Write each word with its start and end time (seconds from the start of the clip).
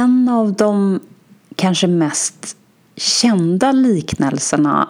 En 0.00 0.28
av 0.28 0.52
de 0.52 1.00
kanske 1.56 1.86
mest 1.86 2.56
kända 2.96 3.72
liknelserna 3.72 4.88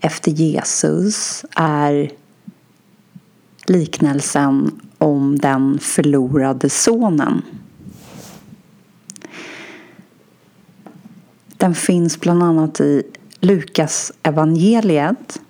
efter 0.00 0.30
Jesus 0.30 1.44
är 1.56 2.12
liknelsen 3.66 4.80
om 4.98 5.38
den 5.38 5.78
förlorade 5.78 6.70
sonen. 6.70 7.42
Den 11.46 11.74
finns 11.74 12.20
bland 12.20 12.42
annat 12.42 12.80
i 12.80 13.02
Lukas 13.40 14.12
evangeliet 14.22 15.40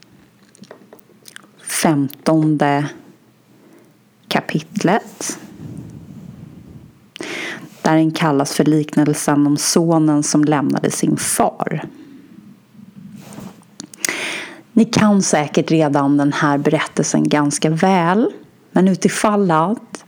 femtonde 1.82 2.88
kapitlet 4.28 5.38
där 7.84 7.96
den 7.96 8.10
kallas 8.10 8.54
för 8.54 8.64
liknelsen 8.64 9.46
om 9.46 9.56
sonen 9.56 10.22
som 10.22 10.44
lämnade 10.44 10.90
sin 10.90 11.16
far. 11.16 11.84
Ni 14.72 14.84
kan 14.84 15.22
säkert 15.22 15.70
redan 15.70 16.16
den 16.16 16.32
här 16.32 16.58
berättelsen 16.58 17.28
ganska 17.28 17.70
väl 17.70 18.32
men 18.72 18.88
utifall 18.88 19.50
att 19.50 20.04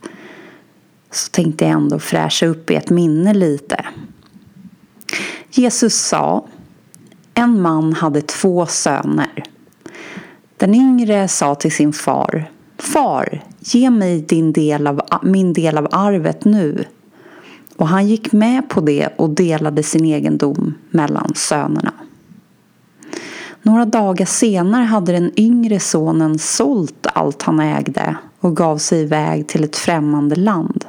så 1.11 1.31
tänkte 1.31 1.65
jag 1.65 1.73
ändå 1.73 1.99
fräscha 1.99 2.47
upp 2.47 2.71
ert 2.71 2.91
minne 2.91 3.35
lite. 3.35 3.87
Jesus 5.51 5.95
sa 5.95 6.47
En 7.35 7.63
man 7.63 7.93
hade 7.93 8.23
två 8.23 8.67
söner. 8.67 9.45
Den 10.57 10.75
yngre 10.75 11.29
sa 11.29 11.55
till 11.55 11.73
sin 11.73 11.93
far 11.93 12.51
Far, 12.79 13.45
ge 13.61 13.91
mig 13.91 14.21
din 14.21 14.53
del 14.53 14.87
av, 14.87 15.01
min 15.23 15.53
del 15.53 15.79
av 15.79 15.89
arvet 15.91 16.45
nu. 16.45 16.85
Och 17.77 17.89
han 17.89 18.07
gick 18.07 18.33
med 18.33 18.69
på 18.69 18.81
det 18.81 19.09
och 19.17 19.31
delade 19.31 19.83
sin 19.83 20.05
egendom 20.05 20.75
mellan 20.91 21.33
sönerna. 21.35 21.93
Några 23.63 23.85
dagar 23.85 24.27
senare 24.27 24.85
hade 24.85 25.13
den 25.13 25.41
yngre 25.41 25.81
sonen 25.81 26.39
sålt 26.39 27.07
allt 27.15 27.43
han 27.43 27.61
ägde 27.61 28.17
och 28.41 28.57
gav 28.57 28.79
sig 28.79 29.03
iväg 29.03 29.47
till 29.49 29.65
ett 29.65 29.77
främmande 29.77 30.37
land. 30.37 30.85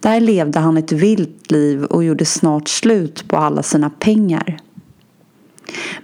Där 0.00 0.20
levde 0.20 0.58
han 0.58 0.76
ett 0.76 0.92
vilt 0.92 1.50
liv 1.50 1.84
och 1.84 2.04
gjorde 2.04 2.24
snart 2.24 2.68
slut 2.68 3.28
på 3.28 3.36
alla 3.36 3.62
sina 3.62 3.90
pengar. 3.90 4.58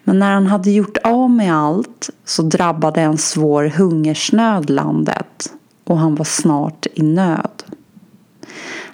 Men 0.04 0.18
när 0.18 0.34
han 0.34 0.46
hade 0.46 0.70
gjort 0.70 0.96
av 1.04 1.30
med 1.30 1.56
allt 1.56 2.10
så 2.24 2.42
drabbade 2.42 3.00
en 3.00 3.18
svår 3.18 3.64
hungersnöd 3.64 4.70
landet 4.70 5.52
och 5.84 5.98
han 5.98 6.14
var 6.14 6.24
snart 6.24 6.86
i 6.94 7.02
nöd. 7.02 7.53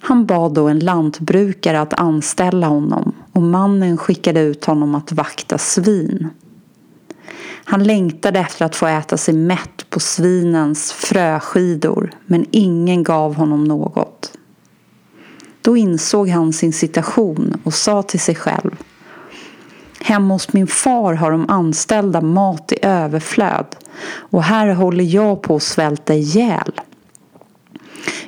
Han 0.00 0.26
bad 0.26 0.54
då 0.54 0.68
en 0.68 0.78
lantbrukare 0.78 1.80
att 1.80 2.00
anställa 2.00 2.66
honom 2.66 3.12
och 3.32 3.42
mannen 3.42 3.96
skickade 3.96 4.40
ut 4.40 4.64
honom 4.64 4.94
att 4.94 5.12
vakta 5.12 5.58
svin. 5.58 6.28
Han 7.64 7.84
längtade 7.84 8.38
efter 8.38 8.64
att 8.64 8.76
få 8.76 8.86
äta 8.86 9.16
sig 9.16 9.34
mätt 9.34 9.90
på 9.90 10.00
svinens 10.00 10.92
fröskidor 10.92 12.10
men 12.26 12.46
ingen 12.50 13.02
gav 13.02 13.34
honom 13.34 13.64
något. 13.64 14.32
Då 15.62 15.76
insåg 15.76 16.28
han 16.28 16.52
sin 16.52 16.72
situation 16.72 17.60
och 17.64 17.74
sa 17.74 18.02
till 18.02 18.20
sig 18.20 18.34
själv 18.34 18.82
Hemma 20.00 20.34
hos 20.34 20.52
min 20.52 20.66
far 20.66 21.14
har 21.14 21.30
de 21.30 21.50
anställda 21.50 22.20
mat 22.20 22.72
i 22.72 22.78
överflöd 22.82 23.76
och 24.10 24.42
här 24.42 24.74
håller 24.74 25.04
jag 25.04 25.42
på 25.42 25.56
att 25.56 25.62
svälta 25.62 26.14
ihjäl. 26.14 26.80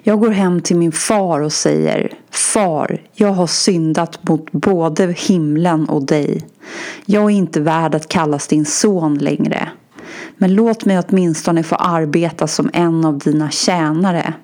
Jag 0.05 0.20
går 0.20 0.31
hem 0.31 0.61
till 0.61 0.77
min 0.77 0.92
far 0.92 1.41
och 1.41 1.53
säger 1.53 2.12
Far, 2.31 3.00
jag 3.14 3.33
har 3.33 3.47
syndat 3.47 4.28
mot 4.28 4.53
både 4.53 5.14
himlen 5.19 5.89
och 5.89 6.06
dig. 6.06 6.47
Jag 7.06 7.25
är 7.25 7.31
inte 7.31 7.61
värd 7.61 7.95
att 7.95 8.08
kallas 8.08 8.48
din 8.48 8.64
son 8.64 9.18
längre. 9.18 9.68
Men 10.36 10.55
låt 10.55 10.85
mig 10.85 10.98
åtminstone 10.98 11.63
få 11.63 11.74
arbeta 11.74 12.46
som 12.46 12.70
en 12.73 13.05
av 13.05 13.18
dina 13.18 13.51
tjänare. 13.51 14.35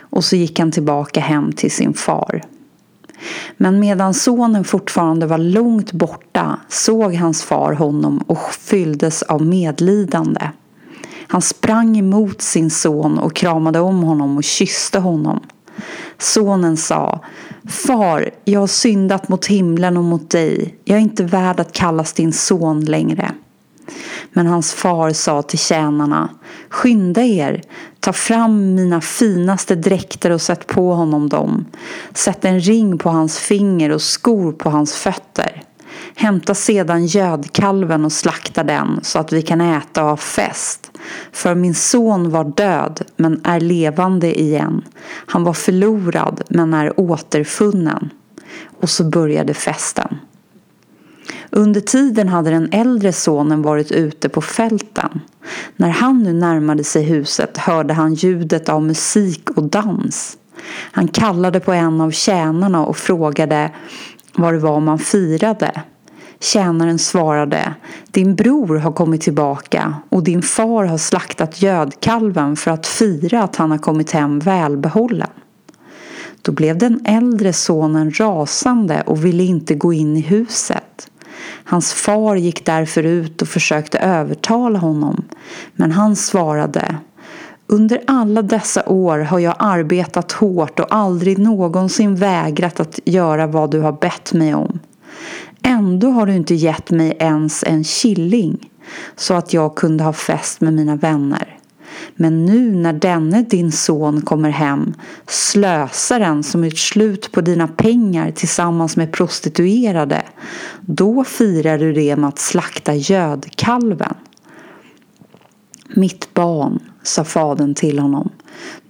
Och 0.00 0.24
så 0.24 0.36
gick 0.36 0.58
han 0.58 0.72
tillbaka 0.72 1.20
hem 1.20 1.52
till 1.52 1.70
sin 1.70 1.94
far. 1.94 2.42
Men 3.56 3.80
medan 3.80 4.14
sonen 4.14 4.64
fortfarande 4.64 5.26
var 5.26 5.38
långt 5.38 5.92
borta 5.92 6.60
såg 6.68 7.14
hans 7.14 7.42
far 7.42 7.72
honom 7.72 8.18
och 8.18 8.52
fylldes 8.52 9.22
av 9.22 9.42
medlidande. 9.42 10.48
Han 11.28 11.42
sprang 11.42 11.98
emot 11.98 12.42
sin 12.42 12.70
son 12.70 13.18
och 13.18 13.36
kramade 13.36 13.80
om 13.80 14.02
honom 14.02 14.36
och 14.36 14.44
kysste 14.44 14.98
honom. 14.98 15.40
Sonen 16.18 16.76
sa 16.76 17.20
Far, 17.68 18.30
jag 18.44 18.60
har 18.60 18.66
syndat 18.66 19.28
mot 19.28 19.46
himlen 19.46 19.96
och 19.96 20.04
mot 20.04 20.30
dig. 20.30 20.74
Jag 20.84 20.96
är 20.96 21.02
inte 21.02 21.24
värd 21.24 21.60
att 21.60 21.72
kallas 21.72 22.12
din 22.12 22.32
son 22.32 22.84
längre. 22.84 23.34
Men 24.32 24.46
hans 24.46 24.72
far 24.72 25.12
sa 25.12 25.42
till 25.42 25.58
tjänarna 25.58 26.28
Skynda 26.68 27.22
er, 27.22 27.62
ta 28.00 28.12
fram 28.12 28.74
mina 28.74 29.00
finaste 29.00 29.74
dräkter 29.74 30.30
och 30.30 30.40
sätt 30.40 30.66
på 30.66 30.94
honom 30.94 31.28
dem. 31.28 31.66
Sätt 32.14 32.44
en 32.44 32.60
ring 32.60 32.98
på 32.98 33.10
hans 33.10 33.38
finger 33.38 33.90
och 33.90 34.02
skor 34.02 34.52
på 34.52 34.70
hans 34.70 34.94
fötter. 34.94 35.62
Hämta 36.14 36.54
sedan 36.54 37.06
gödkalven 37.06 38.04
och 38.04 38.12
slakta 38.12 38.64
den 38.64 39.00
så 39.02 39.18
att 39.18 39.32
vi 39.32 39.42
kan 39.42 39.60
äta 39.60 40.02
och 40.02 40.08
ha 40.08 40.16
fest. 40.16 40.90
För 41.32 41.54
min 41.54 41.74
son 41.74 42.30
var 42.30 42.44
död 42.44 43.02
men 43.16 43.40
är 43.44 43.60
levande 43.60 44.40
igen. 44.40 44.82
Han 45.26 45.44
var 45.44 45.52
förlorad 45.52 46.42
men 46.48 46.74
är 46.74 47.00
återfunnen. 47.00 48.10
Och 48.80 48.90
så 48.90 49.04
började 49.04 49.54
festen. 49.54 50.18
Under 51.50 51.80
tiden 51.80 52.28
hade 52.28 52.50
den 52.50 52.68
äldre 52.72 53.12
sonen 53.12 53.62
varit 53.62 53.92
ute 53.92 54.28
på 54.28 54.40
fälten. 54.40 55.20
När 55.76 55.88
han 55.88 56.22
nu 56.22 56.32
närmade 56.32 56.84
sig 56.84 57.02
huset 57.02 57.56
hörde 57.56 57.94
han 57.94 58.14
ljudet 58.14 58.68
av 58.68 58.82
musik 58.82 59.50
och 59.50 59.62
dans. 59.62 60.36
Han 60.92 61.08
kallade 61.08 61.60
på 61.60 61.72
en 61.72 62.00
av 62.00 62.10
tjänarna 62.10 62.86
och 62.86 62.96
frågade 62.96 63.70
vad 64.36 64.54
det 64.54 64.58
var 64.58 64.80
man 64.80 64.98
firade. 64.98 65.82
Tjänaren 66.40 66.98
svarade 66.98 67.74
Din 68.10 68.34
bror 68.34 68.76
har 68.76 68.92
kommit 68.92 69.20
tillbaka 69.20 69.94
och 70.08 70.24
din 70.24 70.42
far 70.42 70.84
har 70.84 70.98
slaktat 70.98 71.62
gödkalven 71.62 72.56
för 72.56 72.70
att 72.70 72.86
fira 72.86 73.42
att 73.42 73.56
han 73.56 73.70
har 73.70 73.78
kommit 73.78 74.10
hem 74.10 74.38
välbehållen. 74.38 75.30
Då 76.42 76.52
blev 76.52 76.78
den 76.78 77.00
äldre 77.06 77.52
sonen 77.52 78.10
rasande 78.10 79.02
och 79.06 79.24
ville 79.24 79.42
inte 79.42 79.74
gå 79.74 79.92
in 79.92 80.16
i 80.16 80.20
huset. 80.20 81.10
Hans 81.64 81.92
far 81.92 82.36
gick 82.36 82.66
därför 82.66 83.02
ut 83.02 83.42
och 83.42 83.48
försökte 83.48 83.98
övertala 83.98 84.78
honom 84.78 85.24
men 85.72 85.92
han 85.92 86.16
svarade 86.16 86.98
under 87.66 88.00
alla 88.06 88.42
dessa 88.42 88.88
år 88.88 89.18
har 89.18 89.38
jag 89.38 89.54
arbetat 89.58 90.32
hårt 90.32 90.80
och 90.80 90.94
aldrig 90.94 91.38
någonsin 91.38 92.14
vägrat 92.14 92.80
att 92.80 93.00
göra 93.04 93.46
vad 93.46 93.70
du 93.70 93.80
har 93.80 93.92
bett 93.92 94.32
mig 94.32 94.54
om. 94.54 94.78
Ändå 95.62 96.10
har 96.10 96.26
du 96.26 96.34
inte 96.34 96.54
gett 96.54 96.90
mig 96.90 97.16
ens 97.18 97.64
en 97.64 97.84
killing 97.84 98.70
så 99.16 99.34
att 99.34 99.52
jag 99.52 99.74
kunde 99.74 100.04
ha 100.04 100.12
fest 100.12 100.60
med 100.60 100.72
mina 100.72 100.96
vänner. 100.96 101.58
Men 102.16 102.46
nu 102.46 102.74
när 102.74 102.92
denne 102.92 103.42
din 103.42 103.72
son 103.72 104.20
kommer 104.20 104.50
hem, 104.50 104.94
slösaren 105.26 106.42
som 106.42 106.64
gjort 106.64 106.78
slut 106.78 107.32
på 107.32 107.40
dina 107.40 107.68
pengar 107.68 108.30
tillsammans 108.30 108.96
med 108.96 109.12
prostituerade, 109.12 110.22
då 110.80 111.24
firar 111.24 111.78
du 111.78 111.92
det 111.92 112.16
med 112.16 112.28
att 112.28 112.38
slakta 112.38 112.94
gödkalven. 112.94 114.14
Mitt 115.96 116.34
barn, 116.34 116.78
sa 117.02 117.24
fadern 117.24 117.74
till 117.74 117.98
honom, 117.98 118.30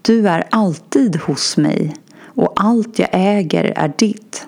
du 0.02 0.28
är 0.28 0.44
alltid 0.50 1.16
hos 1.16 1.56
mig 1.56 1.96
och 2.20 2.52
allt 2.56 2.98
jag 2.98 3.08
äger 3.12 3.64
är 3.64 3.92
ditt. 3.98 4.46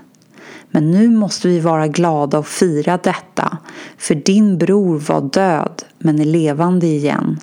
Men 0.70 0.90
nu 0.90 1.10
måste 1.10 1.48
vi 1.48 1.60
vara 1.60 1.88
glada 1.88 2.38
och 2.38 2.46
fira 2.46 2.96
detta, 2.96 3.58
för 3.98 4.14
din 4.14 4.58
bror 4.58 4.98
var 4.98 5.20
död 5.20 5.82
men 5.98 6.20
är 6.20 6.24
levande 6.24 6.86
igen. 6.86 7.40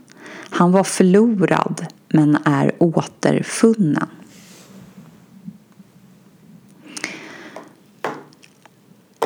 Han 0.50 0.72
var 0.72 0.84
förlorad 0.84 1.86
men 2.08 2.38
är 2.46 2.72
återfunnen. 2.78 4.08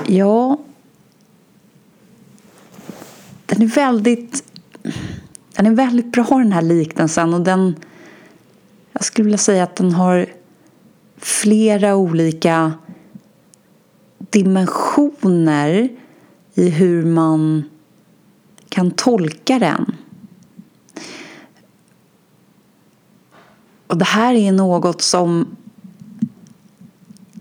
Ja, 0.07 0.57
den 3.45 3.61
är 3.61 3.67
väldigt 3.67 4.43
den 5.57 5.65
är 5.65 5.71
väldigt 5.75 6.11
bra 6.11 6.27
den 6.29 6.51
här 6.51 6.61
liknelsen 6.61 7.33
och 7.33 7.41
den 7.41 7.75
jag 8.93 9.05
skulle 9.05 9.25
vilja 9.25 9.37
säga 9.37 9.63
att 9.63 9.75
den 9.75 9.91
har 9.91 10.25
flera 11.17 11.95
olika 11.95 12.73
dimensioner 14.17 15.89
i 16.53 16.69
hur 16.69 17.05
man 17.05 17.63
kan 18.69 18.91
tolka 18.91 19.59
den. 19.59 19.95
Och 23.87 23.97
det 23.97 24.05
här 24.05 24.33
är 24.33 24.51
något 24.51 25.01
som 25.01 25.55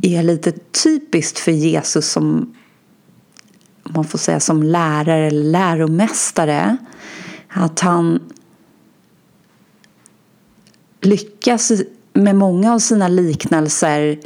är 0.03 0.23
lite 0.23 0.53
typiskt 0.53 1.39
för 1.39 1.53
Jesus 1.53 2.11
som 2.11 2.55
man 3.83 4.05
får 4.05 4.19
säga 4.19 4.41
som 4.41 4.63
lärare 4.63 5.27
eller 5.27 5.45
läromästare. 5.45 6.77
Att 7.59 7.81
han 7.81 8.33
lyckas 11.01 11.73
med 12.13 12.37
många 12.37 12.75
av 12.75 12.79
sina 12.79 13.09
liknelser 13.09 14.21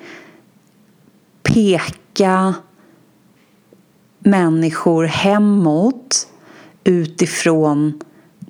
peka 1.43 2.55
människor 4.19 5.05
hemåt 5.05 6.29
utifrån 6.85 8.01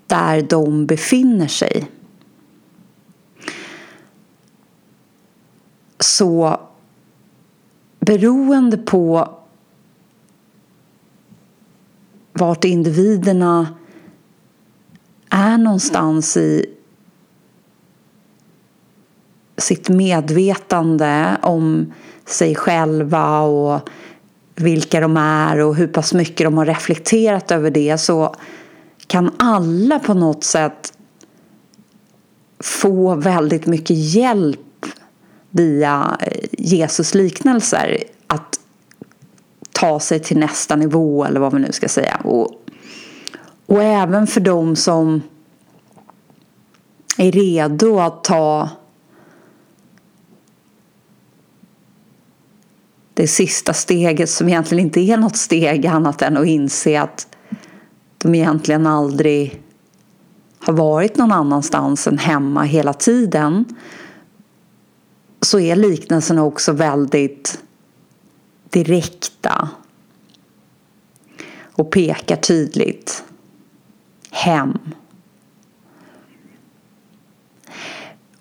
där 0.07 0.43
de 0.43 0.87
befinner 0.87 1.49
sig. 1.49 1.91
Så 5.99 6.61
beroende 8.01 8.79
på 8.79 9.35
vart 12.33 12.65
individerna 12.65 13.80
är 15.31 15.59
någonstans 15.59 16.37
i 16.37 16.67
sitt 19.57 19.89
medvetande 19.89 21.37
om 21.43 21.93
sig 22.25 22.55
själva 22.55 23.41
och 23.41 23.81
vilka 24.55 25.01
de 25.01 25.17
är 25.17 25.59
och 25.61 25.77
hur 25.77 25.87
pass 25.87 26.15
mycket 26.15 26.47
de 26.47 26.59
har 26.59 26.67
reflekterat 26.67 27.51
över 27.51 27.71
det 27.71 27.99
så 27.99 28.35
kan 29.07 29.31
alla 29.39 29.99
på 29.99 30.15
något 30.15 30.45
sätt 30.45 30.93
få 32.61 33.15
väldigt 33.15 33.67
mycket 33.67 33.97
hjälp 33.97 34.87
via 35.51 36.19
eh, 36.21 36.49
Jesus 36.53 37.15
liknelser 37.15 38.05
att 38.27 38.61
ta 39.73 40.01
sig 40.01 40.21
till 40.21 40.39
nästa 40.39 40.77
nivå 40.77 41.25
eller 41.25 41.41
vad 41.41 41.55
vi 41.55 41.61
nu 41.61 41.73
ska 41.73 41.89
säga. 41.89 42.21
Och, 42.25 42.60
och 43.71 43.83
även 43.83 44.27
för 44.27 44.41
de 44.41 44.77
som 44.77 45.23
är 47.17 47.33
redo 47.33 47.99
att 47.99 48.25
ta 48.25 48.69
det 53.15 53.29
sista 53.29 53.73
steget 53.73 54.31
som 54.31 54.49
egentligen 54.49 54.85
inte 54.85 55.01
är 55.01 55.17
något 55.17 55.37
steg 55.37 55.87
annat 55.87 56.23
än 56.23 56.37
att 56.37 56.47
inse 56.47 57.01
att 57.01 57.37
de 58.19 58.35
egentligen 58.35 58.87
aldrig 58.87 59.63
har 60.59 60.73
varit 60.73 61.17
någon 61.17 61.33
annanstans 61.33 62.07
än 62.07 62.19
hemma 62.19 62.63
hela 62.63 62.93
tiden 62.93 63.65
så 65.41 65.61
är 65.61 65.77
liknelserna 65.77 66.45
också 66.45 66.73
väldigt 66.73 67.63
direkta 68.71 69.69
och 71.73 71.91
pekar 71.91 72.37
tydligt 72.37 73.25
hem. 74.41 74.79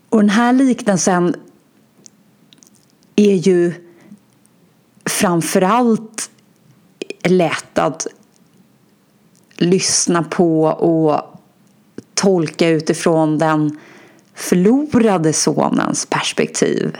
Och 0.10 0.20
den 0.20 0.30
här 0.30 0.54
liknelsen 0.54 1.36
är 3.16 3.36
ju 3.36 3.74
framförallt 5.06 6.30
lätt 7.24 7.78
att 7.78 8.08
lyssna 9.58 10.24
på 10.24 10.64
och 10.64 11.40
tolka 12.14 12.70
utifrån 12.70 13.38
den 13.38 13.80
förlorade 14.34 15.34
sonens 15.34 16.06
perspektiv. 16.06 16.98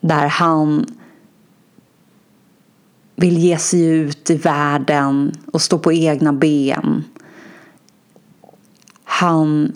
Där 0.00 0.26
han 0.26 0.86
vill 3.16 3.38
ge 3.38 3.58
sig 3.58 3.86
ut 3.86 4.30
i 4.30 4.34
världen 4.34 5.32
och 5.52 5.62
stå 5.62 5.78
på 5.78 5.92
egna 5.92 6.32
ben. 6.32 7.04
Han 9.18 9.72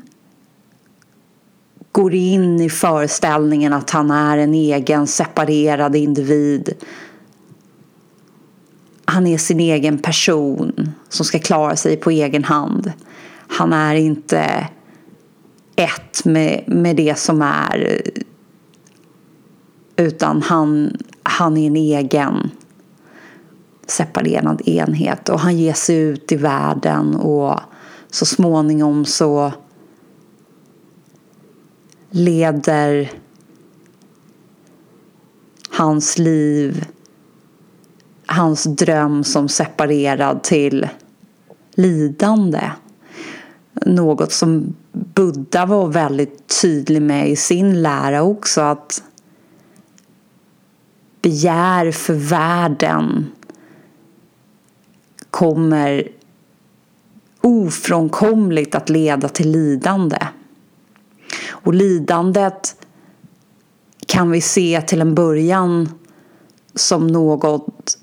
går 1.93 2.15
in 2.15 2.61
i 2.61 2.71
föreställningen 2.71 3.73
att 3.73 3.91
han 3.91 4.11
är 4.11 4.39
en 4.39 4.55
egen 4.55 5.07
separerad 5.07 5.97
individ. 5.97 6.73
Han 9.05 9.27
är 9.27 9.39
sin 9.39 9.61
egen 9.61 9.99
person 9.99 10.93
som 11.09 11.25
ska 11.25 11.39
klara 11.39 11.77
sig 11.77 11.97
på 11.97 12.11
egen 12.11 12.45
hand. 12.45 12.93
Han 13.49 13.73
är 13.73 13.95
inte 13.95 14.69
ett 15.77 16.25
med, 16.25 16.65
med 16.67 16.97
det 16.97 17.19
som 17.19 17.43
är 17.43 18.03
utan 19.97 20.43
han, 20.43 20.97
han 21.23 21.57
är 21.57 21.67
en 21.67 21.77
egen 21.77 22.51
separerad 23.87 24.69
enhet 24.69 25.29
och 25.29 25.41
han 25.41 25.59
ger 25.59 25.73
sig 25.73 25.97
ut 25.97 26.33
i 26.33 26.37
världen 26.37 27.15
och 27.15 27.61
så 28.13 28.27
småningom 28.27 29.05
så 29.05 29.53
leder 32.11 33.11
hans 35.71 36.19
liv, 36.19 36.87
hans 38.27 38.65
dröm 38.65 39.25
som 39.25 39.49
separerad 39.49 40.43
till 40.43 40.89
lidande. 41.75 42.71
Något 43.87 44.33
som 44.33 44.75
Buddha 44.93 45.67
var 45.67 45.89
väldigt 45.89 46.61
tydlig 46.63 47.03
med 47.03 47.29
i 47.29 47.37
sin 47.37 47.83
lära 47.83 48.23
också 48.23 48.61
att 48.61 49.03
begär 51.23 51.93
för 51.93 52.15
världen 52.15 53.27
kommer 55.31 56.09
ofrånkomligt 57.43 58.75
att 58.75 58.89
leda 58.89 59.29
till 59.29 59.51
lidande. 59.51 60.19
Och 61.49 61.75
lidandet 61.75 62.77
kan 64.07 64.31
vi 64.31 64.41
se 64.41 64.81
till 64.81 65.01
en 65.01 65.15
början 65.15 65.89
som 66.75 67.07
något 67.07 67.99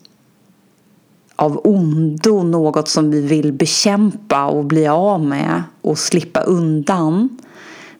av 1.35 1.61
ondo, 1.63 2.43
något 2.43 2.87
som 2.87 3.11
vi 3.11 3.21
vill 3.21 3.53
bekämpa 3.53 4.45
och 4.45 4.65
bli 4.65 4.87
av 4.87 5.25
med 5.25 5.63
och 5.81 5.99
slippa 5.99 6.41
undan. 6.41 7.37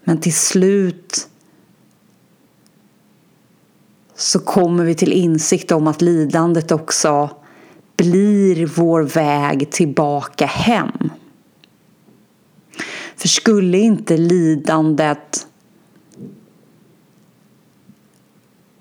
Men 0.03 0.18
till 0.18 0.35
slut 0.35 1.27
så 4.15 4.40
kommer 4.40 4.83
vi 4.83 4.95
till 4.95 5.14
insikt 5.14 5.71
om 5.71 5.87
att 5.87 6.02
lidandet 6.02 6.71
också 6.71 7.30
blir 7.97 8.66
vår 8.66 9.02
väg 9.02 9.71
tillbaka 9.71 10.45
hem. 10.45 11.09
För 13.19 13.28
skulle 13.28 13.78
inte 13.78 14.18
lidandet 14.18 15.47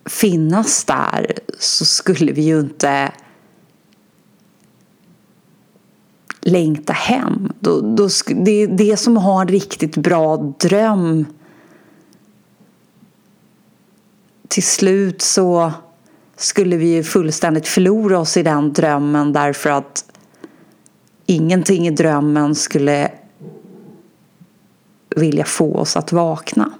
finnas 0.07 0.85
där 0.85 1.39
så 1.59 1.85
skulle 1.85 2.33
vi 2.33 2.43
ju 2.43 2.61
inte 2.61 3.13
längta 6.41 6.93
hem. 6.93 7.53
Då, 7.61 7.81
då, 7.81 8.09
det, 8.27 8.67
det 8.67 8.97
som 8.97 9.17
har 9.17 9.43
en 9.43 9.49
riktigt 9.49 9.97
bra 9.97 10.37
dröm 10.37 11.27
till 14.49 14.63
slut 14.63 15.23
så 15.23 15.73
skulle 16.37 16.77
vi 16.77 16.95
ju 16.95 17.03
fullständigt 17.03 17.69
förlora 17.69 18.19
oss 18.19 18.37
i 18.37 18.43
den 18.43 18.73
drömmen 18.73 19.33
därför 19.33 19.71
att 19.71 20.05
ingenting 21.27 21.87
i 21.87 21.91
drömmen 21.91 22.55
skulle 22.55 23.11
vilja 25.19 25.45
få 25.45 25.75
oss 25.75 25.97
att 25.97 26.13
vakna. 26.13 26.73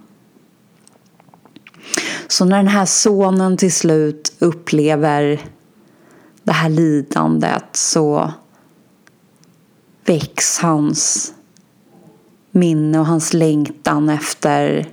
Så 2.29 2.45
när 2.45 2.57
den 2.57 2.69
här 2.69 2.87
sonen 2.87 3.57
till 3.57 3.73
slut 3.73 4.33
upplever 4.39 5.41
det 6.43 6.53
här 6.53 6.69
lidandet 6.69 7.65
så 7.73 8.33
väcks 10.05 10.59
hans 10.59 11.33
minne 12.51 13.01
och 13.01 13.07
hans 13.07 13.33
längtan 13.33 14.09
efter 14.09 14.89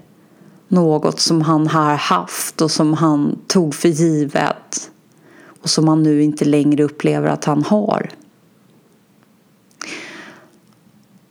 något 0.67 1.19
som 1.19 1.41
han 1.41 1.67
har 1.67 1.95
haft 1.95 2.61
och 2.61 2.71
som 2.71 2.93
han 2.93 3.39
tog 3.47 3.75
för 3.75 3.89
givet 3.89 4.91
och 5.61 5.69
som 5.69 5.87
han 5.87 6.03
nu 6.03 6.23
inte 6.23 6.45
längre 6.45 6.83
upplever 6.83 7.27
att 7.27 7.45
han 7.45 7.63
har. 7.63 8.09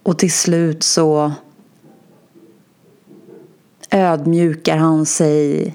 Och 0.02 0.18
till 0.18 0.32
slut 0.32 0.82
så 0.82 1.32
ödmjukar 3.94 4.76
han 4.76 5.06
sig 5.06 5.74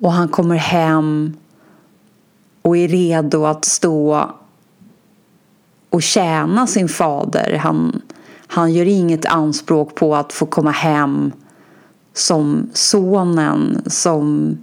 och 0.00 0.12
han 0.12 0.28
kommer 0.28 0.56
hem 0.56 1.36
och 2.62 2.76
är 2.76 2.88
redo 2.88 3.44
att 3.44 3.64
stå 3.64 4.30
och 5.90 6.02
tjäna 6.02 6.66
sin 6.66 6.88
fader. 6.88 7.60
Han, 7.62 8.02
han 8.46 8.72
gör 8.72 8.86
inget 8.86 9.26
anspråk 9.26 9.94
på 9.94 10.16
att 10.16 10.32
få 10.32 10.46
komma 10.46 10.70
hem 10.70 11.32
som 12.12 12.70
sonen 12.72 13.82
som 13.86 14.58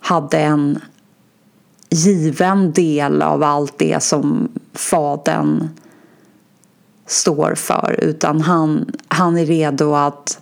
hade 0.00 0.38
en 0.38 0.78
given 1.90 2.72
del 2.72 3.22
av 3.22 3.42
allt 3.42 3.78
det 3.78 4.02
som 4.02 4.48
fadern 4.72 5.68
står 7.10 7.54
för 7.54 7.96
utan 8.02 8.40
han, 8.40 8.92
han 9.08 9.38
är 9.38 9.46
redo 9.46 9.94
att 9.94 10.40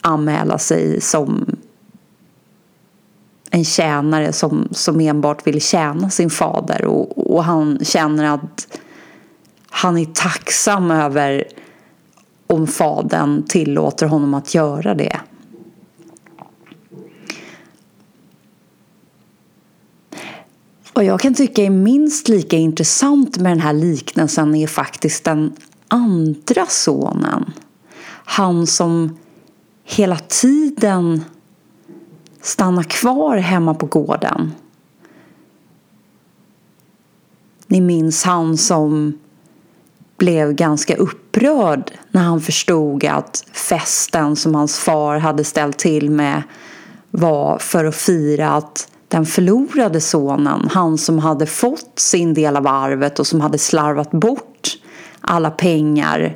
anmäla 0.00 0.58
sig 0.58 1.00
som 1.00 1.56
en 3.50 3.64
tjänare 3.64 4.32
som, 4.32 4.68
som 4.70 5.00
enbart 5.00 5.46
vill 5.46 5.60
tjäna 5.60 6.10
sin 6.10 6.30
fader 6.30 6.84
och, 6.84 7.34
och 7.34 7.44
han 7.44 7.78
känner 7.82 8.34
att 8.34 8.78
han 9.70 9.98
är 9.98 10.04
tacksam 10.04 10.90
över 10.90 11.44
om 12.46 12.66
fadern 12.66 13.42
tillåter 13.42 14.06
honom 14.06 14.34
att 14.34 14.54
göra 14.54 14.94
det. 14.94 15.20
Och 20.96 21.04
jag 21.04 21.20
kan 21.20 21.34
tycka 21.34 21.62
är 21.62 21.70
minst 21.70 22.28
lika 22.28 22.56
intressant 22.56 23.38
med 23.38 23.52
den 23.52 23.60
här 23.60 23.72
liknelsen 23.72 24.54
är 24.54 24.66
faktiskt 24.66 25.24
den 25.24 25.52
andra 25.88 26.66
sonen. 26.66 27.52
Han 28.24 28.66
som 28.66 29.18
hela 29.84 30.16
tiden 30.16 31.24
stannar 32.40 32.82
kvar 32.82 33.36
hemma 33.36 33.74
på 33.74 33.86
gården. 33.86 34.52
Ni 37.66 37.80
minns 37.80 38.24
han 38.24 38.56
som 38.56 39.18
blev 40.16 40.52
ganska 40.52 40.96
upprörd 40.96 41.90
när 42.10 42.22
han 42.22 42.40
förstod 42.40 43.04
att 43.04 43.44
festen 43.52 44.36
som 44.36 44.54
hans 44.54 44.78
far 44.78 45.18
hade 45.18 45.44
ställt 45.44 45.78
till 45.78 46.10
med 46.10 46.42
var 47.10 47.58
för 47.58 47.84
att 47.84 47.96
fira 47.96 48.50
att 48.50 48.88
den 49.08 49.26
förlorade 49.26 50.00
sonen, 50.00 50.68
han 50.72 50.98
som 50.98 51.18
hade 51.18 51.46
fått 51.46 51.98
sin 51.98 52.34
del 52.34 52.56
av 52.56 52.66
arvet 52.66 53.18
och 53.18 53.26
som 53.26 53.40
hade 53.40 53.58
slarvat 53.58 54.10
bort 54.10 54.78
alla 55.20 55.50
pengar 55.50 56.34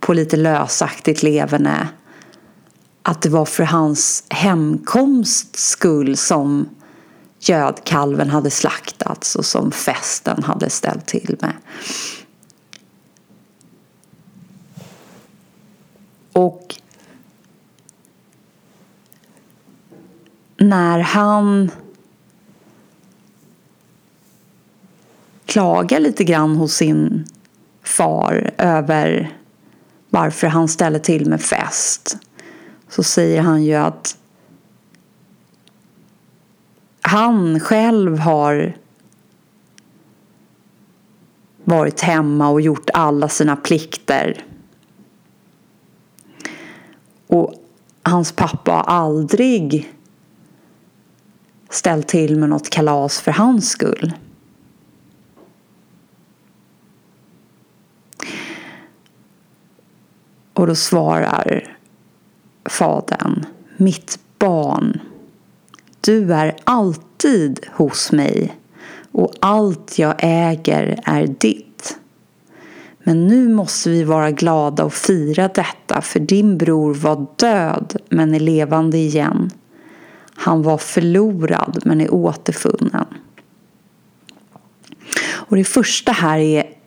på 0.00 0.12
lite 0.12 0.36
lösaktigt 0.36 1.22
leverne 1.22 1.88
att 3.02 3.22
det 3.22 3.28
var 3.28 3.44
för 3.44 3.64
hans 3.64 4.24
hemkomsts 4.28 5.70
skull 5.70 6.16
som 6.16 6.68
gödkalven 7.40 8.30
hade 8.30 8.50
slaktats 8.50 9.36
och 9.36 9.44
som 9.44 9.72
festen 9.72 10.42
hade 10.42 10.70
ställt 10.70 11.06
till 11.06 11.36
med. 11.40 11.54
Och 16.32 16.74
när 20.56 20.98
han 20.98 21.70
klagar 25.50 26.00
lite 26.00 26.24
grann 26.24 26.56
hos 26.56 26.74
sin 26.74 27.24
far 27.82 28.50
över 28.58 29.36
varför 30.10 30.46
han 30.46 30.68
ställer 30.68 30.98
till 30.98 31.26
med 31.26 31.42
fest 31.42 32.16
så 32.88 33.02
säger 33.02 33.42
han 33.42 33.64
ju 33.64 33.74
att 33.74 34.16
han 37.00 37.60
själv 37.60 38.18
har 38.18 38.76
varit 41.64 42.00
hemma 42.00 42.48
och 42.48 42.60
gjort 42.60 42.90
alla 42.94 43.28
sina 43.28 43.56
plikter. 43.56 44.44
Och 47.26 47.54
hans 48.02 48.32
pappa 48.32 48.72
har 48.72 48.82
aldrig 48.82 49.92
ställt 51.70 52.08
till 52.08 52.36
med 52.38 52.48
något 52.48 52.70
kalas 52.70 53.20
för 53.20 53.32
hans 53.32 53.70
skull. 53.70 54.12
Och 60.60 60.66
då 60.66 60.74
svarar 60.74 61.76
Fadern, 62.64 63.46
mitt 63.76 64.18
barn, 64.38 65.00
du 66.00 66.32
är 66.34 66.56
alltid 66.64 67.66
hos 67.72 68.12
mig 68.12 68.56
och 69.12 69.34
allt 69.40 69.98
jag 69.98 70.14
äger 70.18 71.00
är 71.04 71.26
ditt. 71.26 71.98
Men 72.98 73.26
nu 73.26 73.48
måste 73.48 73.90
vi 73.90 74.04
vara 74.04 74.30
glada 74.30 74.84
och 74.84 74.94
fira 74.94 75.48
detta 75.48 76.00
för 76.00 76.20
din 76.20 76.58
bror 76.58 76.94
var 76.94 77.26
död 77.36 77.96
men 78.08 78.34
är 78.34 78.40
levande 78.40 78.98
igen. 78.98 79.50
Han 80.34 80.62
var 80.62 80.78
förlorad 80.78 81.82
men 81.84 82.00
är 82.00 82.14
återfunnen. 82.14 83.06
Och 85.22 85.56
det 85.56 85.64
första 85.64 86.12
här 86.12 86.38
är 86.38 86.79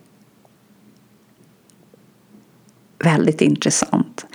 väldigt 3.03 3.41
intressant. 3.41 4.25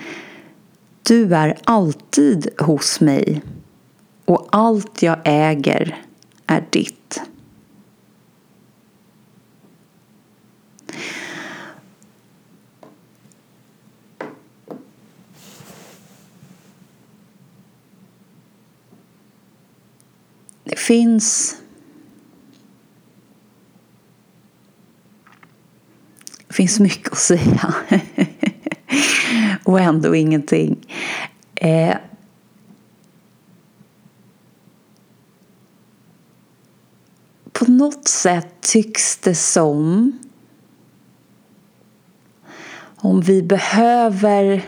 Du 1.03 1.35
är 1.35 1.57
alltid 1.63 2.49
hos 2.59 3.01
mig 3.01 3.41
och 4.25 4.47
allt 4.51 5.01
jag 5.01 5.17
äger 5.23 6.01
är 6.45 6.67
ditt. 6.71 7.21
Det 20.63 20.79
finns 20.79 21.55
Det 26.47 26.55
finns 26.55 26.79
mycket 26.79 27.11
att 27.11 27.17
säga. 27.17 27.73
och 29.63 29.79
ändå 29.79 30.15
ingenting. 30.15 30.87
Eh, 31.55 31.95
på 37.51 37.71
något 37.71 38.07
sätt 38.07 38.47
tycks 38.61 39.17
det 39.17 39.35
som 39.35 40.11
om 43.01 43.21
vi 43.21 43.43
behöver 43.43 44.65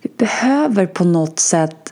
Vi 0.00 0.10
behöver 0.16 0.86
på 0.86 1.04
något 1.04 1.38
sätt 1.38 1.87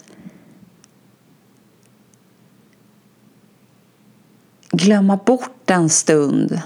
glömma 4.76 5.16
bort 5.16 5.70
en 5.70 5.88
stund. 5.88 6.60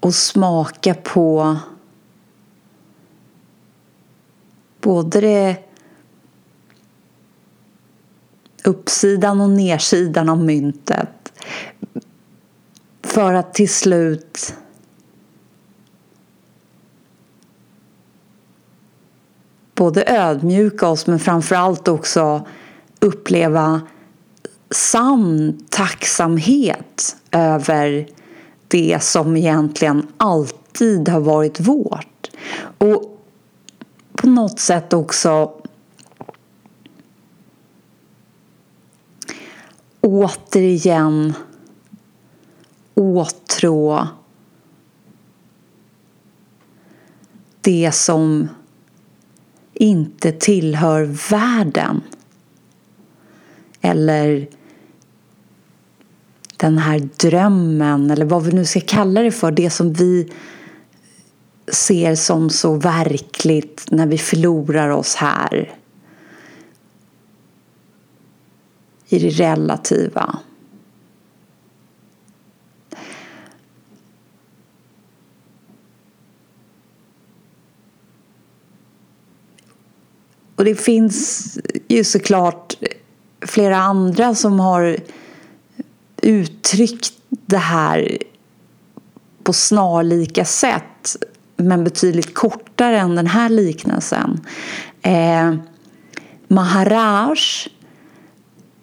Och 0.00 0.14
smaka 0.14 0.94
på 0.94 1.56
både 4.80 5.20
det 5.20 5.56
uppsidan 8.64 9.40
och 9.40 9.50
nersidan 9.50 10.28
av 10.28 10.44
myntet. 10.44 11.32
För 13.02 13.34
att 13.34 13.54
till 13.54 13.72
slut 13.72 14.54
både 19.78 20.04
ödmjuka 20.06 20.88
oss 20.88 21.06
men 21.06 21.18
framförallt 21.18 21.88
också 21.88 22.46
uppleva 23.00 23.80
sann 24.70 25.58
tacksamhet 25.70 27.16
över 27.30 28.08
det 28.68 29.02
som 29.02 29.36
egentligen 29.36 30.06
alltid 30.16 31.08
har 31.08 31.20
varit 31.20 31.60
vårt. 31.60 32.30
Och 32.78 33.24
på 34.12 34.26
något 34.26 34.60
sätt 34.60 34.92
också 34.92 35.52
återigen 40.00 41.32
åtrå 42.94 44.08
det 47.60 47.92
som 47.94 48.48
inte 49.78 50.32
tillhör 50.32 51.04
världen. 51.30 52.00
Eller 53.80 54.48
den 56.56 56.78
här 56.78 57.08
drömmen 57.16 58.10
eller 58.10 58.24
vad 58.24 58.44
vi 58.44 58.52
nu 58.52 58.64
ska 58.64 58.80
kalla 58.80 59.22
det 59.22 59.30
för. 59.30 59.50
Det 59.50 59.70
som 59.70 59.92
vi 59.92 60.32
ser 61.72 62.14
som 62.14 62.50
så 62.50 62.74
verkligt 62.74 63.86
när 63.90 64.06
vi 64.06 64.18
förlorar 64.18 64.88
oss 64.88 65.14
här. 65.14 65.74
I 69.08 69.18
det 69.18 69.30
relativa. 69.30 70.38
Och 80.58 80.64
det 80.64 80.74
finns 80.74 81.58
ju 81.88 82.04
såklart 82.04 82.74
flera 83.40 83.76
andra 83.76 84.34
som 84.34 84.60
har 84.60 84.96
uttryckt 86.22 87.12
det 87.28 87.58
här 87.58 88.18
på 89.42 89.52
snarlika 89.52 90.44
sätt 90.44 91.16
men 91.56 91.84
betydligt 91.84 92.34
kortare 92.34 92.98
än 92.98 93.14
den 93.14 93.26
här 93.26 93.48
liknelsen. 93.48 94.40
Eh, 95.02 95.54
Maharaj 96.48 97.38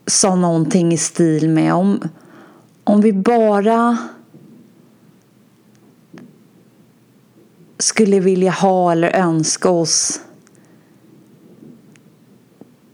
sa 0.08 0.36
någonting 0.36 0.94
i 0.94 0.98
stil 0.98 1.50
med 1.50 1.74
om, 1.74 2.00
om 2.84 3.02
vi 3.02 3.14
bara 3.14 3.98
skulle 7.78 8.20
vilja 8.20 8.52
ha 8.52 8.92
eller 8.92 9.10
önska 9.10 9.70
oss 9.70 10.22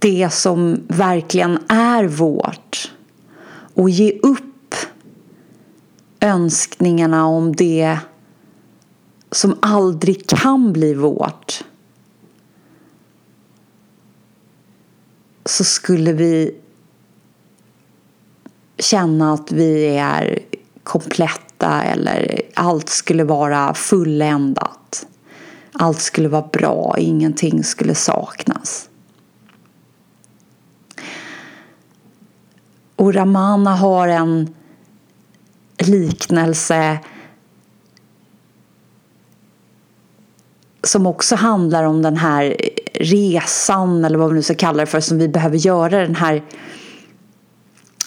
det 0.02 0.34
som 0.34 0.84
verkligen 0.88 1.60
är 1.70 2.04
vårt 2.04 2.92
och 3.74 3.90
ge 3.90 4.20
upp 4.24 4.76
önskningarna 6.20 7.26
om 7.26 7.56
det 7.56 8.00
som 9.32 9.56
aldrig 9.62 10.28
kan 10.28 10.74
bli 10.74 10.94
vårt 10.94 11.64
så 15.46 15.64
skulle 15.64 16.14
vi 16.14 16.56
känna 18.78 19.34
att 19.34 19.52
vi 19.52 19.86
är 19.98 20.40
kompletta 20.84 21.84
eller 21.84 22.42
allt 22.54 22.90
skulle 22.90 23.24
vara 23.24 23.74
fulländat. 23.74 25.08
Allt 25.72 26.02
skulle 26.02 26.30
vara 26.30 26.48
bra, 26.54 26.96
ingenting 26.98 27.64
skulle 27.64 27.96
saknas. 27.96 28.90
Och 33.02 33.14
Ramana 33.14 33.76
har 33.76 34.08
en 34.08 34.56
liknelse 35.78 37.00
som 40.84 41.08
också 41.08 41.36
handlar 41.36 41.84
om 41.84 42.02
den 42.02 42.18
här 42.18 42.56
resan 42.94 44.06
eller 44.06 44.18
vad 44.18 44.30
vi 44.30 44.36
nu 44.36 44.44
ska 44.44 44.56
kalla 44.56 44.80
det 44.80 44.86
för 44.86 45.00
som 45.00 45.18
vi 45.18 45.28
behöver 45.28 45.58
göra 45.58 46.00
den 46.02 46.16
här 46.16 46.44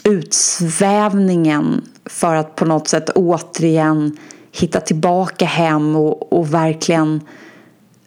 utsvävningen 0.05 1.89
för 2.05 2.35
att 2.35 2.55
på 2.55 2.65
något 2.65 2.89
sätt 2.89 3.11
återigen 3.15 4.17
hitta 4.53 4.81
tillbaka 4.81 5.45
hem 5.45 5.97
och, 5.97 6.33
och 6.33 6.55
verkligen 6.55 7.21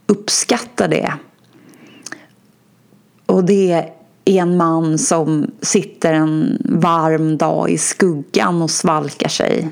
uppskatta 0.05 0.87
det. 0.87 1.13
Och 3.25 3.43
det 3.43 3.96
är 4.27 4.41
en 4.41 4.57
man 4.57 4.97
som 4.97 5.51
sitter 5.61 6.13
en 6.13 6.61
varm 6.65 7.37
dag 7.37 7.69
i 7.69 7.77
skuggan 7.77 8.61
och 8.61 8.71
svalkar 8.71 9.29
sig. 9.29 9.69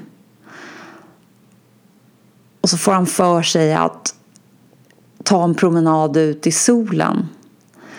Och 2.62 2.70
så 2.70 2.78
får 2.78 2.92
han 2.92 3.06
för 3.06 3.42
sig 3.42 3.74
att 3.74 4.16
ta 5.24 5.44
en 5.44 5.56
promenad 5.56 6.18
ut 6.18 6.48
i 6.48 6.52
solen. 6.52 7.28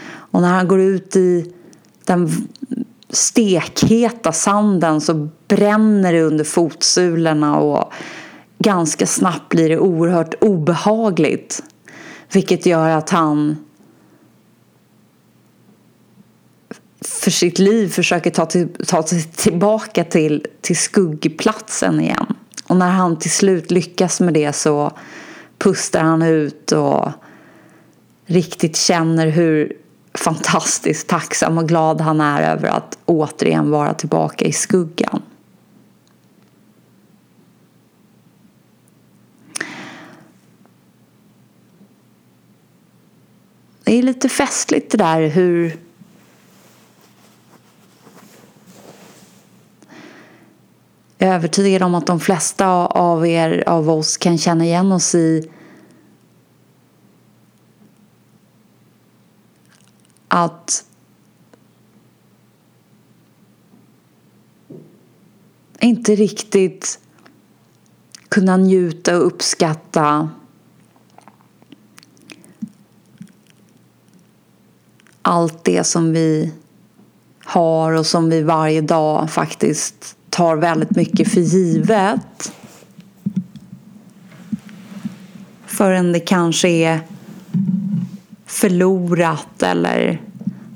Och 0.09 0.41
när 0.43 0.49
han 0.49 0.69
går 0.69 0.81
ut 0.81 1.17
i 1.17 1.53
den 2.05 2.49
stekheta 3.11 4.33
sanden 4.33 5.01
så 5.01 5.29
bränner 5.49 6.13
det 6.13 6.23
under 6.23 6.45
fotsulorna 6.45 7.59
och 7.59 7.93
ganska 8.59 9.07
snabbt 9.07 9.49
blir 9.49 9.69
det 9.69 9.79
oerhört 9.79 10.35
obehagligt. 10.41 11.63
Vilket 12.33 12.67
gör 12.67 12.89
att 12.89 13.11
han 13.11 13.57
för 17.27 17.31
sitt 17.31 17.59
liv 17.59 17.89
försöker 17.89 18.31
ta, 18.31 18.47
till, 18.47 18.69
ta 18.87 19.03
sig 19.03 19.23
tillbaka 19.23 20.05
till, 20.05 20.47
till 20.61 20.77
skuggplatsen 20.77 22.01
igen. 22.01 22.35
Och 22.67 22.77
när 22.77 22.91
han 22.91 23.19
till 23.19 23.31
slut 23.31 23.71
lyckas 23.71 24.21
med 24.21 24.35
det 24.35 24.53
så 24.53 24.93
pustar 25.59 26.01
han 26.01 26.23
ut 26.23 26.73
och 26.73 27.09
riktigt 28.27 28.77
känner 28.77 29.27
hur 29.27 29.73
fantastiskt 30.15 31.09
tacksam 31.09 31.59
och 31.59 31.69
glad 31.69 32.01
han 32.01 32.21
är 32.21 32.53
över 32.53 32.69
att 32.69 32.99
återigen 33.05 33.71
vara 33.71 33.95
tillbaka 33.95 34.45
i 34.45 34.53
skuggan. 34.53 35.23
Det 43.85 43.99
är 43.99 44.03
lite 44.03 44.29
festligt 44.29 44.91
det 44.91 44.99
där 44.99 45.29
hur 45.29 45.86
Jag 51.27 51.33
är 51.33 51.37
övertygad 51.39 51.83
om 51.83 51.95
att 51.95 52.07
de 52.07 52.21
flesta 52.21 52.67
av 52.87 53.27
er, 53.27 53.65
av 53.67 53.91
oss, 53.91 54.17
kan 54.17 54.39
känna 54.39 54.65
igen 54.65 54.93
oss 54.93 55.15
i 55.15 55.51
att 60.29 60.85
inte 65.81 66.15
riktigt 66.15 66.99
kunna 68.29 68.57
njuta 68.57 69.17
och 69.17 69.27
uppskatta 69.27 70.31
allt 75.23 75.65
det 75.65 75.85
som 75.85 76.13
vi 76.13 76.53
har 77.45 77.93
och 77.93 78.07
som 78.07 78.31
vi 78.31 78.43
varje 78.43 78.81
dag 78.81 79.31
faktiskt 79.31 80.17
tar 80.37 80.57
väldigt 80.57 80.97
mycket 80.97 81.29
för 81.29 81.41
givet. 81.41 82.53
Förrän 85.67 86.13
det 86.13 86.21
kanske 86.21 86.69
är 86.69 87.01
förlorat 88.47 89.63
eller 89.63 90.23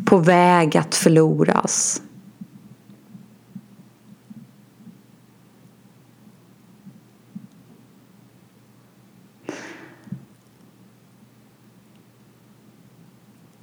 på 0.05 0.19
väg 0.19 0.77
att 0.77 0.95
förloras. 0.95 2.03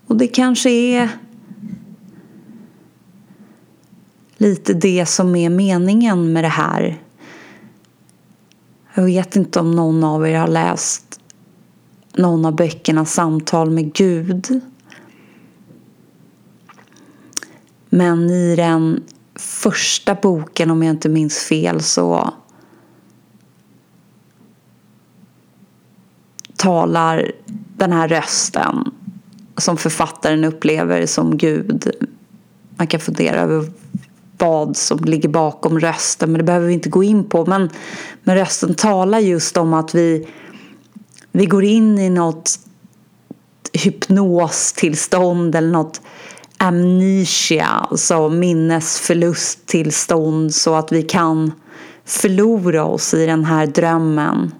Och 0.08 0.18
det 0.18 0.28
kanske 0.28 0.70
är 0.70 1.10
lite 4.38 4.74
det 4.74 5.06
som 5.06 5.36
är 5.36 5.50
meningen 5.50 6.34
med 6.34 6.44
det 6.44 6.48
här. 6.48 7.02
Jag 8.94 9.04
vet 9.04 9.36
inte 9.36 9.60
om 9.60 9.72
någon 9.72 10.04
av 10.04 10.28
er 10.28 10.38
har 10.38 10.48
läst 10.48 11.20
någon 12.14 12.46
av 12.46 12.56
böckerna 12.56 13.06
Samtal 13.06 13.70
med 13.70 13.94
Gud. 13.94 14.62
Men 17.90 18.30
i 18.30 18.56
den 18.56 19.04
första 19.36 20.16
boken, 20.16 20.72
om 20.72 20.84
jag 20.84 20.94
inte 20.94 21.10
minns 21.10 21.40
fel, 21.40 21.82
så 21.82 22.34
talar 26.56 27.32
den 27.78 27.92
här 27.92 28.08
rösten 28.08 28.92
som 29.58 29.78
författaren 29.78 30.44
upplever 30.44 31.06
som 31.06 31.38
Gud. 31.38 31.92
Man 32.76 32.88
kan 32.88 33.00
fundera 33.00 33.40
över 33.40 33.72
vad 34.38 34.78
som 34.78 34.98
ligger 34.98 35.30
bakom 35.30 35.80
rösten, 35.80 36.32
men 36.32 36.38
det 36.38 36.44
behöver 36.44 36.68
vi 36.68 36.74
inte 36.74 36.90
gå 36.90 37.04
in 37.04 37.30
på. 37.30 37.46
Men, 37.46 37.70
men 38.24 38.36
rösten 38.36 38.76
talar 38.76 39.20
just 39.20 39.58
om 39.58 39.74
att 39.74 39.96
vi, 39.96 40.28
vi 41.32 41.46
går 41.46 41.64
in 41.64 42.00
i 42.00 42.10
något 42.10 42.60
hypnostillstånd 43.74 45.56
eller 45.56 45.72
något 45.72 46.02
amnesia, 46.58 47.66
alltså 47.66 48.30
minnesförlusttillstånd 48.30 50.56
så 50.56 50.76
att 50.76 50.92
vi 50.92 51.04
kan 51.04 51.52
förlora 52.06 52.86
oss 52.86 53.14
i 53.14 53.26
den 53.26 53.46
här 53.46 53.68
drömmen. 53.68 54.52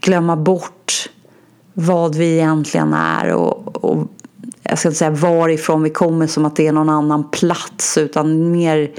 Glömma 0.00 0.36
bort 0.36 1.08
vad 1.74 2.14
vi 2.14 2.34
egentligen 2.34 2.94
är 2.94 3.32
och, 3.32 3.84
och 3.84 4.08
jag 4.62 4.78
ska 4.78 4.88
inte 4.88 4.98
säga 4.98 5.10
varifrån 5.10 5.82
vi 5.82 5.90
kommer 5.90 6.26
som 6.26 6.44
att 6.44 6.56
det 6.56 6.66
är 6.66 6.72
någon 6.72 6.88
annan 6.88 7.30
plats 7.30 7.98
utan 7.98 8.50
mer 8.50 8.90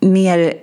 mer 0.00 0.54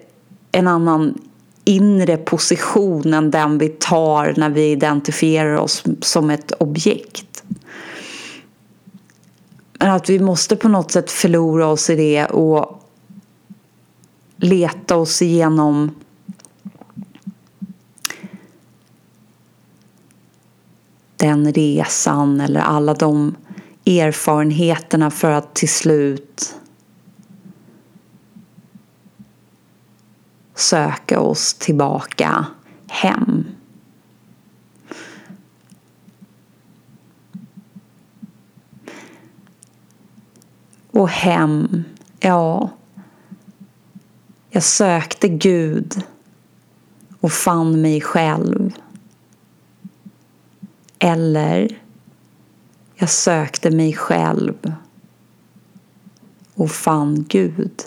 en 0.51 0.67
annan 0.67 1.21
inre 1.65 2.17
position 2.17 3.13
än 3.13 3.31
den 3.31 3.57
vi 3.57 3.69
tar 3.69 4.33
när 4.37 4.49
vi 4.49 4.71
identifierar 4.71 5.55
oss 5.55 5.83
som 6.01 6.29
ett 6.29 6.51
objekt. 6.51 7.43
Men 9.79 9.91
att 9.91 10.09
vi 10.09 10.19
måste 10.19 10.55
på 10.55 10.69
något 10.69 10.91
sätt 10.91 11.11
förlora 11.11 11.67
oss 11.67 11.89
i 11.89 11.95
det 11.95 12.25
och 12.25 12.83
leta 14.37 14.95
oss 14.95 15.21
igenom 15.21 15.91
den 21.17 21.53
resan 21.53 22.41
eller 22.41 22.59
alla 22.59 22.93
de 22.93 23.35
erfarenheterna 23.85 25.11
för 25.11 25.31
att 25.31 25.53
till 25.53 25.69
slut 25.69 26.55
söka 30.55 31.19
oss 31.19 31.53
tillbaka 31.53 32.45
hem. 32.87 33.45
Och 40.91 41.09
hem, 41.09 41.83
ja. 42.19 42.69
Jag 44.49 44.63
sökte 44.63 45.27
Gud 45.27 46.03
och 47.19 47.31
fann 47.31 47.81
mig 47.81 48.01
själv. 48.01 48.73
Eller 50.99 51.81
jag 52.95 53.09
sökte 53.09 53.71
mig 53.71 53.93
själv 53.93 54.73
och 56.53 56.71
fann 56.71 57.25
Gud. 57.29 57.83